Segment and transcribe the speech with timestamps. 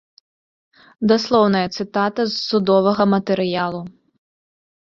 [1.11, 3.81] Даслоўная цытата з судовага матэрыялу.